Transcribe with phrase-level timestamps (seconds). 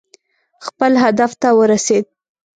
[0.67, 2.05] خپل هدف ته ورسېد.